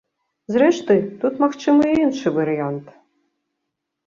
Зрэшты, 0.53 0.95
тут 1.23 1.33
магчымы 1.43 1.85
і 1.93 2.01
іншы 2.05 2.27
варыянт. 2.39 2.87